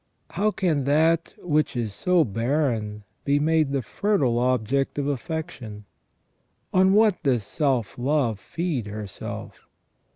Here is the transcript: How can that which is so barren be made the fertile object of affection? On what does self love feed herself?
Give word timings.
How 0.31 0.49
can 0.49 0.85
that 0.85 1.35
which 1.37 1.75
is 1.75 1.93
so 1.93 2.23
barren 2.23 3.03
be 3.23 3.37
made 3.37 3.71
the 3.71 3.83
fertile 3.83 4.39
object 4.39 4.97
of 4.97 5.05
affection? 5.05 5.85
On 6.73 6.93
what 6.93 7.21
does 7.21 7.43
self 7.43 7.99
love 7.99 8.39
feed 8.39 8.87
herself? 8.87 9.67